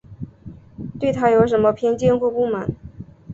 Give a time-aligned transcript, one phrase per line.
[0.99, 2.67] 对她有什么偏见或不满